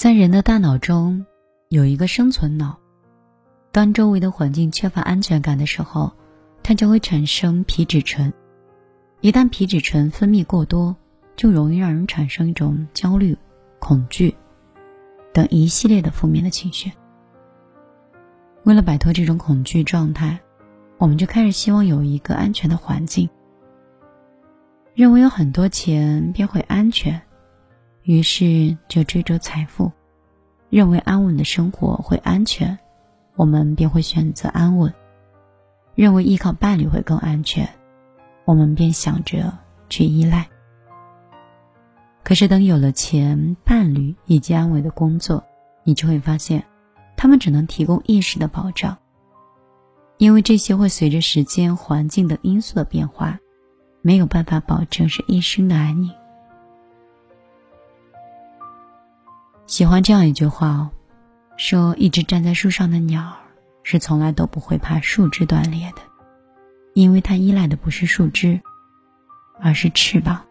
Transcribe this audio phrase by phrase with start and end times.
[0.00, 1.26] 在人的大脑中，
[1.68, 2.78] 有一个生存脑。
[3.70, 6.10] 当周围的环境缺乏安全感的时候，
[6.62, 8.32] 它就会产生皮质醇。
[9.20, 10.96] 一旦皮质醇分泌过多，
[11.36, 13.36] 就容易让人产生一种焦虑、
[13.78, 14.34] 恐惧
[15.34, 16.90] 等一系列的负面的情绪。
[18.64, 20.40] 为了摆脱这种恐惧状态，
[20.96, 23.28] 我们就开始希望有一个安全的环境，
[24.94, 27.20] 认为有很多钱便会安全，
[28.02, 29.90] 于是就追逐财富；
[30.68, 32.78] 认为安稳的生活会安全，
[33.36, 34.90] 我们便会选择安稳；
[35.94, 37.68] 认为依靠伴侣会更安全，
[38.44, 39.56] 我们便想着
[39.88, 40.48] 去依赖。
[42.22, 45.44] 可是等有了钱、伴侣以及安稳的工作，
[45.84, 46.64] 你就会发现。
[47.16, 48.96] 他们只能提供一时的保障，
[50.16, 53.38] 因为这些会随着时间、环境等因素的变化，
[54.00, 56.10] 没有办法保证是一生的安宁。
[59.80, 60.90] 喜欢这样一句话哦，
[61.56, 63.34] 说一只站在树上的鸟
[63.82, 66.02] 是从来都不会怕树枝断裂的，
[66.92, 68.60] 因为它依赖的不是树枝，
[69.58, 70.44] 而是翅膀。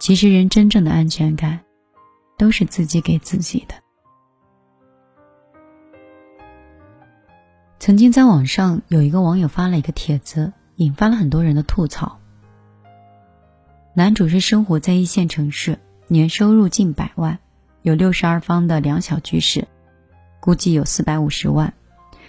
[0.00, 1.60] 其实，人真正的安全感，
[2.36, 3.74] 都是自己给自己的。
[7.78, 12.18] 曾经在网上有一个网友发了一个帖子，引发了很多人的吐槽。
[13.94, 17.38] 男主是生活在一线城市，年收入近百万，
[17.82, 19.66] 有六十二方的两小居室，
[20.40, 21.72] 估计有四百五十万，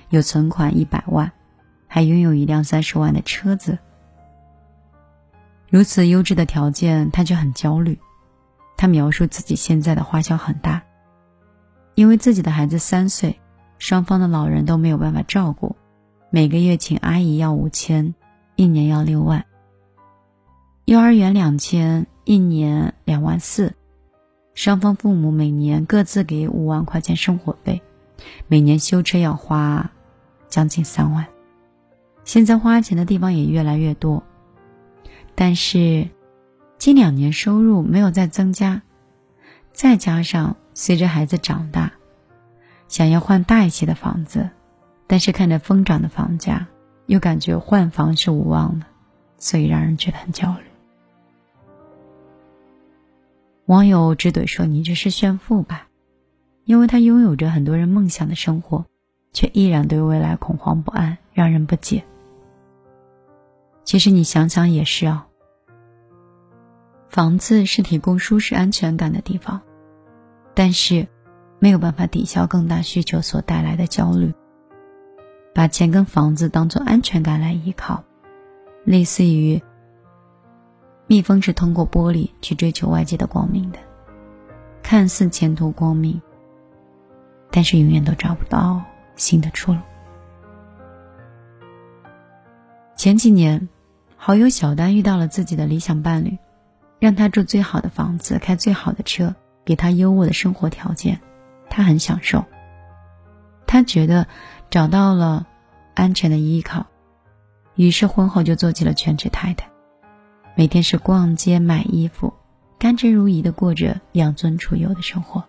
[0.09, 1.31] 有存款一百万，
[1.88, 3.77] 还拥有一辆三十万的车子。
[5.69, 7.99] 如此优质的条件，他却很焦虑。
[8.77, 10.81] 他描述自己现在的花销很大，
[11.95, 13.39] 因为自己的孩子三岁。
[13.77, 15.75] 双方的老人都没有办法照顾，
[16.29, 18.13] 每个月请阿姨要五千，
[18.55, 19.45] 一年要六万。
[20.85, 23.73] 幼儿园两千，一年两万四。
[24.62, 27.81] 双方父母每年各自给五万块钱生活费，
[28.48, 29.90] 每年修车要花
[30.50, 31.25] 将近三万。
[32.25, 34.22] 现在花钱的地方也越来越多，
[35.34, 36.08] 但是
[36.78, 38.84] 近两年收入没有再增加，
[39.72, 41.94] 再加上随着孩子长大。
[42.88, 44.52] 想要换大一些的房子，
[45.08, 46.68] 但是看着疯涨的房价，
[47.08, 48.85] 又感觉换房是无望的，
[49.40, 50.71] 所以让人觉得很焦虑。
[53.72, 55.88] 网友只怼说：“你这是炫富吧？”
[56.66, 58.86] 因为他拥有着很多人梦想的生活，
[59.32, 62.04] 却依然对未来恐慌不安，让人不解。
[63.86, 65.26] 其实你想想也是啊，
[67.09, 69.62] 房子是提供舒适安全感的地方，
[70.53, 71.08] 但是。
[71.64, 74.34] 没有办法抵消更大需求所带来的焦虑，
[75.53, 78.03] 把钱跟房子当做安全感来依靠，
[78.84, 79.62] 类似于
[81.11, 83.79] 蜜蜂是通过玻璃去追求外界的光明的，
[84.81, 86.22] 看似前途光明，
[87.51, 88.81] 但是永远都找不到
[89.17, 89.79] 新的出路。
[92.95, 93.67] 前几年，
[94.16, 96.38] 好友小丹遇到了自己的理想伴侣，
[96.97, 99.35] 让他住最好的房子，开最好的车，
[99.66, 101.19] 给他优渥的生活条件。
[101.69, 102.45] 他很享受，
[103.67, 104.28] 他觉得
[104.69, 105.45] 找到了
[105.93, 106.85] 安全的依靠，
[107.75, 109.69] 于是婚后就做起了全职太太，
[110.56, 112.34] 每天是逛街买衣服，
[112.78, 115.44] 甘之如饴的过着养尊处优的生活。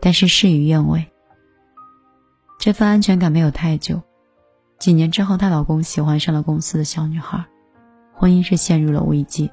[0.00, 1.06] 但是事与愿违，
[2.58, 4.00] 这份安全感没有太久，
[4.78, 7.44] 几年之后，她老公喜欢上了公司的小女孩，
[8.12, 9.50] 婚姻是陷入了危机，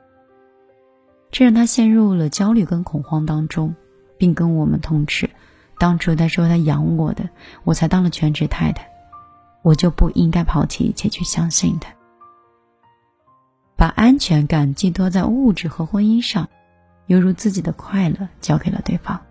[1.31, 3.75] 这让她陷入了焦虑跟恐慌当中。
[4.17, 5.29] 并跟我们痛斥，
[5.77, 7.29] 当初他说他养我的，
[7.65, 8.89] 我才当了全职太太，
[9.61, 11.93] 我就不应该抛弃一切去相信他。
[14.15, 16.47] 安全感寄托在物质和婚姻上，
[17.07, 19.21] 犹如自己的快乐交给了对方。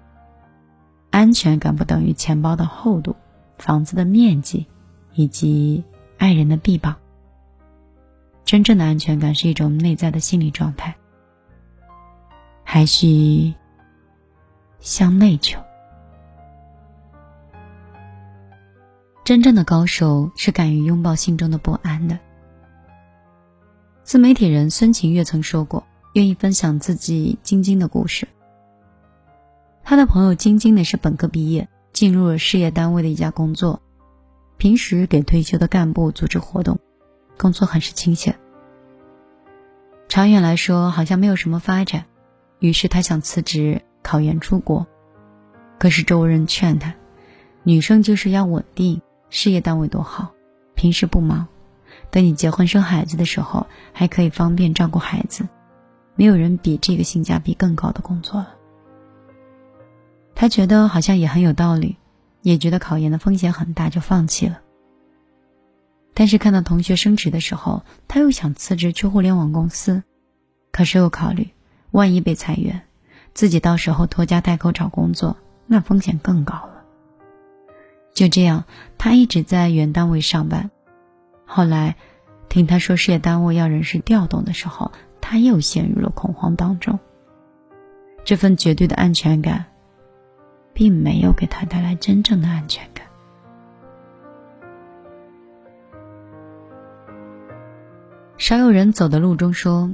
[1.10, 3.16] 安全感不等于钱包的厚度、
[3.56, 4.66] 房子的面积
[5.14, 5.82] 以及
[6.18, 6.96] 爱人的臂膀。
[8.44, 10.94] 真正的安全感是一种内在的心理状态，
[12.62, 13.54] 还需。
[14.80, 15.58] 向内求。
[19.24, 22.18] 真正的高手是敢于拥抱心中的不安的。
[24.04, 28.28] 自媒体人孙晴月曾说过，愿意分享自己晶晶的故事。
[29.82, 33.80] 他的朋友晶晶呢是本科毕业，进入了事业单位的一家工作，
[34.58, 36.78] 平时给退休的干部组织活动，
[37.38, 38.38] 工作很是清闲。
[40.06, 42.04] 长远来说，好像没有什么发展，
[42.58, 43.80] 于是他想辞职。
[44.02, 44.86] 考研出国，
[45.78, 46.94] 可是周围人劝他，
[47.62, 49.00] 女生就是要稳定，
[49.30, 50.34] 事业单位多好，
[50.74, 51.48] 平时不忙，
[52.14, 55.48] 等你结婚生孩子的时候，还可以方便照顾孩子，
[56.14, 58.54] 没有人比这个性价比更高的工作了。
[60.32, 61.96] 他觉得好像也很有道理，
[62.40, 64.60] 也觉得考研的风险很大，就放弃了。
[66.14, 70.04] 但是看到同学升职的时候，他又想辞职去互联网公司，
[70.70, 71.48] 可是又考虑，
[71.90, 72.82] 万一被裁员，
[73.32, 76.84] 自己到时候拖家带口找工作，那风险更高了。
[78.14, 78.62] 就这样，
[78.98, 80.70] 他一直在原单位上班。
[81.46, 81.96] 后来，
[82.48, 86.98] 听他说事业单位要人事调动的时候，他又陷入了恐慌当中。
[88.24, 89.66] 这份绝对的安全感，
[90.72, 93.06] 并没有给他带来真正的安全感。
[98.38, 99.90] 少有人走的路中说，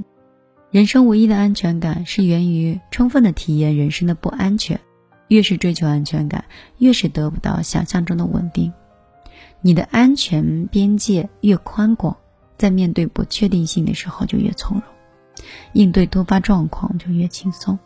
[0.71, 4.79] 人生唯一的安全感是源于充分的体验人生的不安全。
[5.27, 6.43] 越是追求安全感，
[6.77, 8.73] 越是得不到想象中的稳定。
[9.61, 12.17] 你的安全边界越宽广，
[12.57, 14.83] 在面对不确定性的时候就越从容，
[15.73, 17.77] 应对突发状况就越轻松。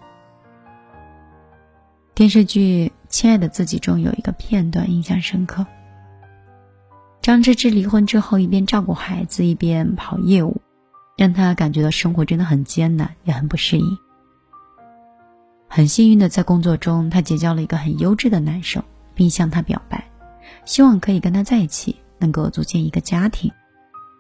[2.13, 5.65] 电视剧《亲爱的自己》中有一个片段印象深刻：
[7.21, 10.61] 张芝芝离婚之后，一边照顾孩子，一边跑业务，
[11.17, 13.97] 让她感觉到生活真的很艰难，也很不适应。
[15.67, 18.81] 很幸运的，在工作中，她结交了一个很优质的男生，
[19.13, 20.09] 并向他表白，
[20.65, 23.51] 希望可以跟他在一起，能够组建一个家庭，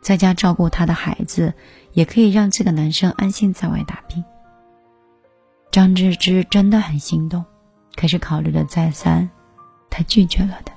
[0.01, 1.53] 在家照顾他的孩子，
[1.93, 4.23] 也可以让这个男生安心在外打拼。
[5.71, 7.43] 张芝芝真的很心动，
[7.95, 9.29] 可是考虑了再三，
[9.89, 10.71] 她拒绝了的。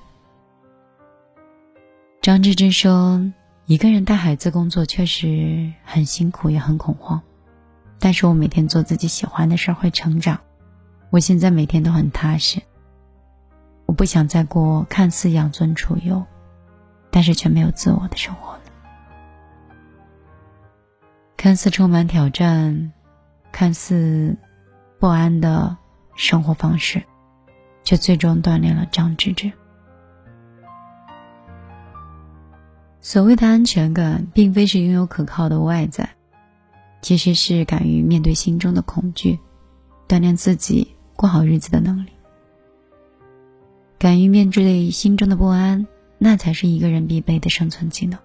[2.21, 3.32] 张芝芝说
[3.67, 7.23] ：“一个人带孩子工作确实很辛苦，也很恐慌，
[8.00, 10.41] 但是我每天做自己喜欢的事儿，会成长。”
[11.11, 12.61] 我现在每天都很踏实。
[13.88, 16.23] 我不想再过看似养尊处优，
[17.11, 18.61] 但是却没有自我的生活了。
[21.38, 22.93] 看似充满挑战，
[23.50, 24.37] 看似
[24.99, 25.79] 不安的
[26.14, 27.02] 生活方式，
[27.82, 29.50] 却最终锻炼了张芝芝。
[33.00, 36.11] 所谓的安全感，并非是拥有可靠的外在，
[37.00, 39.38] 其实是敢于面对心中的恐惧，
[40.06, 40.94] 锻炼自己。
[41.17, 42.11] 过好日子的能力，
[43.99, 45.85] 敢于面对心中的不安，
[46.19, 48.17] 那才是一个人必备的生存技能。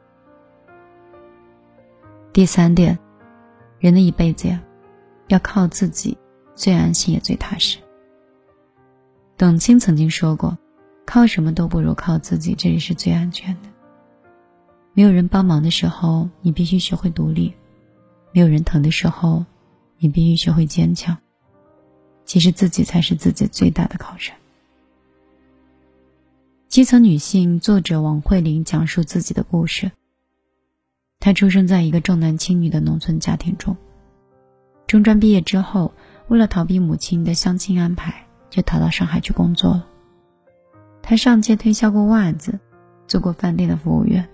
[2.32, 3.00] 第三点，
[3.80, 4.62] 人的一辈子呀，
[5.30, 6.16] 要靠自己，
[6.54, 7.80] 最安心也最踏实。
[9.36, 10.56] 董卿曾经说过
[11.08, 13.70] ：“靠什么都不如靠自己，这里是最安全的。
[14.94, 17.52] 没有人帮忙的时候，你必须学会独立；
[18.32, 19.44] 没有人疼的时候，
[19.98, 21.18] 你必须学会坚强。”
[22.26, 24.36] 其实自己才是自己最大的靠山。
[26.74, 29.92] 基层女性作者王慧玲讲述自己的故事。
[31.20, 33.78] 她出生在一个重男轻女的农村家庭中。
[34.88, 35.94] 中专毕业之后，
[36.30, 39.86] 为了逃避母亲的相亲安排，就逃到上海去工作了。
[41.04, 42.60] 她上街推销过袜子，
[43.06, 44.28] 做过饭店的服务员。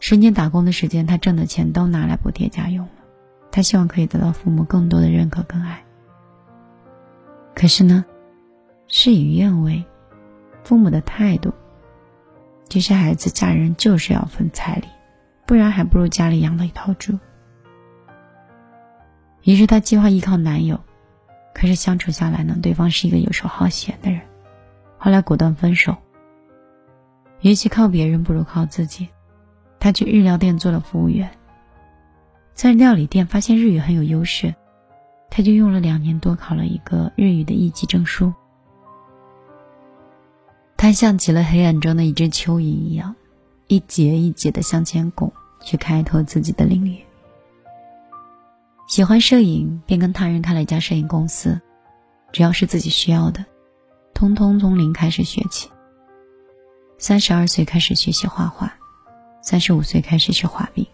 [0.00, 2.92] 十年打工的时间，她挣的钱都拿来补贴家用了。
[3.52, 5.84] 她希望可以得到父母更多的认可跟爱。
[7.54, 8.04] 可是呢，
[8.88, 9.84] 事与愿违，
[10.64, 11.52] 父母的态度，
[12.68, 14.86] 这些孩子嫁人就是要分彩礼，
[15.46, 17.18] 不然还不如家里养了一头猪。
[19.42, 20.78] 于是她计划依靠男友，
[21.54, 24.20] 可是相处下来呢，对方是一个游手好闲的人，
[24.98, 25.96] 后来果断分手。
[27.40, 29.08] 与其靠别人，不如靠自己。
[29.78, 31.30] 她去日料店做了服务员，
[32.52, 34.54] 在料理店发现日语很有优势。
[35.32, 38.34] 他就用了两年多考了一个日语的一级证书。
[40.80, 43.14] 他像极了黑暗中的一只蚯蚓一样，
[43.66, 45.30] 一节一节的向前拱，
[45.62, 47.04] 去开拓自己的领域。
[48.88, 51.60] 喜欢摄影，便跟他人开了一家摄影公司，
[52.32, 53.44] 只要是自己需要的，
[54.14, 55.68] 通通从零开始学起。
[56.96, 58.72] 三十二岁开始学习画画，
[59.42, 60.86] 三十五岁开始学滑冰，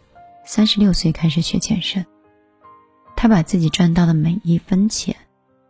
[0.44, 2.04] 三十六岁开始学健身。
[3.14, 5.14] 他把自己赚到的每一分钱，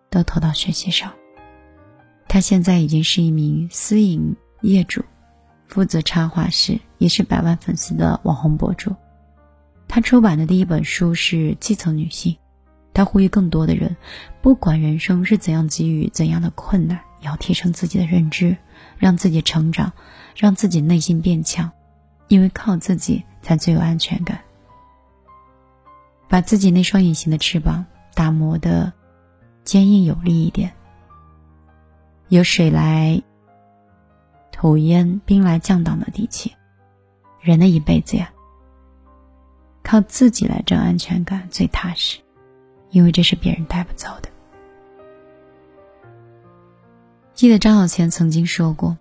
[0.09, 1.13] 都投到学习上。
[2.37, 5.03] 他现在已经是一名私营业主，
[5.69, 8.95] 负责插画师，也是百万粉丝的网红博主。
[9.89, 12.35] 他出版的第一本书是《基层女性》，
[12.93, 13.97] 他呼吁更多的人，
[14.43, 18.55] 不管人生是怎样给予怎样的困难，要提升自己的认知，
[18.99, 19.91] 让自己成长，
[20.37, 21.73] 让自己内心变强，
[22.29, 24.39] 因为靠自己才最有安全感。
[26.29, 28.93] 把自己那双隐形的翅膀打磨的
[29.65, 30.75] 坚硬有力一点，
[32.29, 33.23] 有水来
[34.51, 36.53] 土淹、兵来将挡的底气。
[37.41, 38.33] 人的一辈子呀，
[39.85, 42.19] 靠自己来挣安全感最踏实，
[42.91, 44.29] 因为这是别人带不走的。
[47.35, 48.99] 记得张小娴曾经说过：“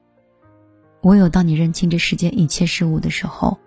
[1.02, 3.58] 唯有当你认清这世间一切事物的时候，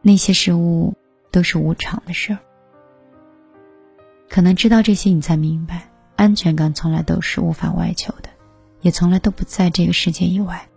[0.00, 0.94] 那些事物
[1.30, 2.38] 都是无常的事儿。
[4.28, 5.88] 可能知道这些，你才明白，
[6.22, 8.28] 安全感从来都是无法外求的，
[8.80, 10.68] 也从来都不在这个世界以外。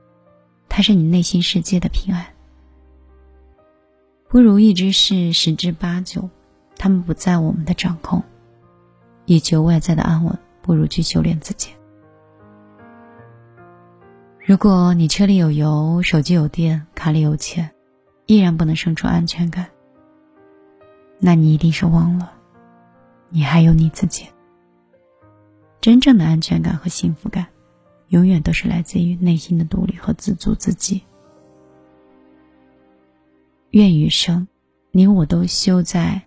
[0.67, 2.25] 它是你内心世界的平安。
[4.27, 6.27] 不如意之事十之八九，
[6.75, 8.23] 他们不在我们的掌控。
[9.25, 11.69] 以求外在的安稳，不如去修炼自己。
[14.43, 17.69] 如果你车里有油，手机有电，卡里有钱，
[18.25, 19.67] 依然不能生出安全感，
[21.19, 22.31] 那你一定是忘了，
[23.29, 24.25] 你还有你自己。
[25.85, 27.45] 真正的安全感和幸福感，
[28.07, 30.99] 永远都是来自于内心的独立和自足自己。
[33.69, 34.47] 愿余生，
[34.89, 36.19] 你我都修在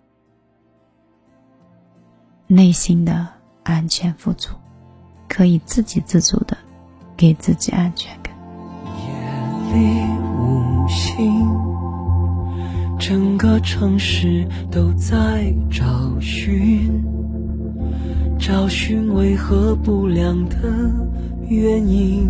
[2.47, 3.27] 内心的
[3.63, 4.53] 安全富足，
[5.27, 6.57] 可以自给自足的。
[7.17, 8.33] 给自己安全感。
[8.95, 11.45] 夜里无星，
[12.97, 16.88] 整个城市都在找寻，
[18.49, 20.57] 找寻为何不亮的
[21.47, 22.27] 原因，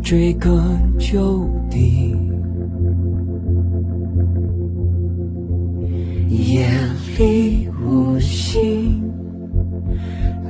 [0.00, 0.56] 追根
[0.96, 2.14] 究底。
[6.28, 6.68] 夜
[7.18, 9.02] 里无星，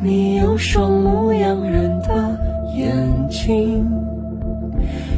[0.03, 2.39] 你有双牧羊人的。
[2.77, 2.95] 眼
[3.31, 3.91] 睛，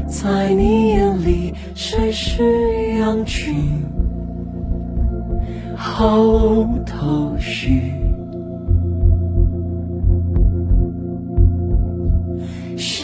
[0.07, 3.53] 在你眼里，谁是羊群？
[5.75, 7.95] 毫无头绪。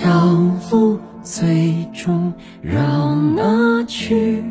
[0.06, 0.12] 小
[0.70, 2.32] 路最终
[2.62, 4.44] 绕哪去？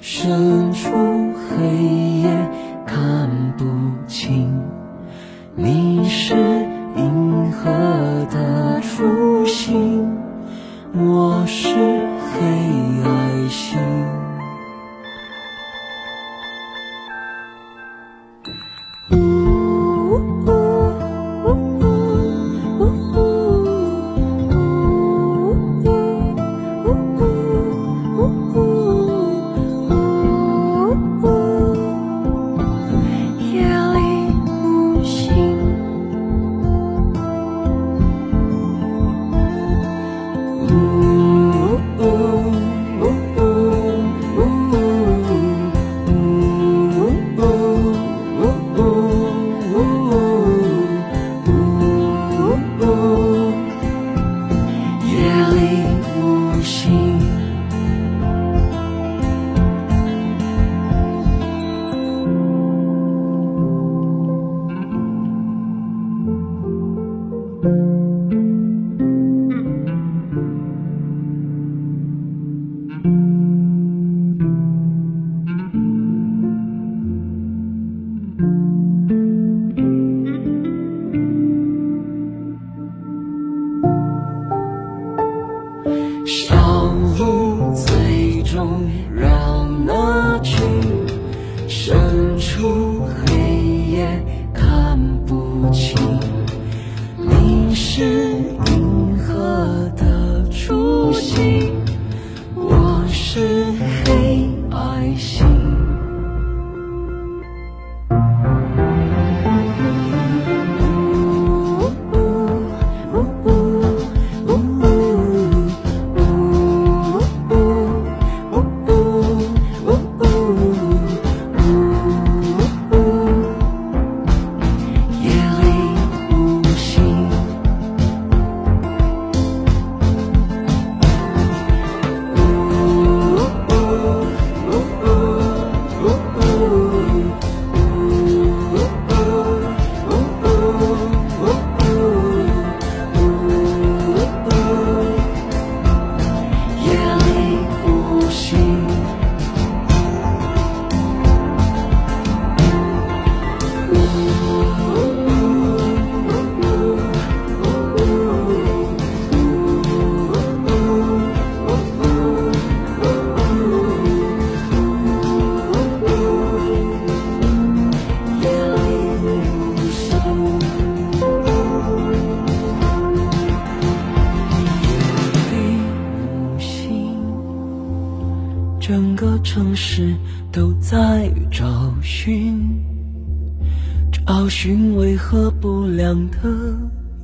[0.00, 0.88] 深处
[1.36, 1.66] 黑
[2.22, 2.30] 夜
[2.86, 3.66] 看不
[4.06, 4.50] 清，
[5.54, 6.34] 你是
[6.96, 7.70] 银河
[8.30, 8.80] 的。
[8.80, 10.08] 初心，
[10.94, 12.40] 我是黑
[13.04, 13.78] 爱心。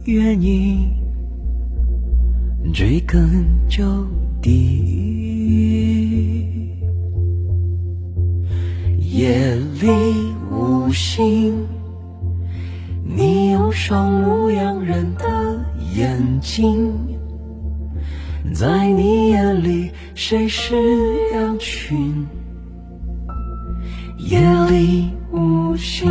[0.07, 0.87] 愿意，
[2.75, 3.83] 追根究
[4.43, 4.51] 底。
[8.99, 9.89] 夜里
[10.51, 11.67] 无星，
[13.03, 15.59] 你有双目养人的
[15.97, 16.93] 眼睛，
[18.53, 20.75] 在你眼里谁是
[21.33, 22.27] 羊群？
[24.19, 26.07] 夜里无星。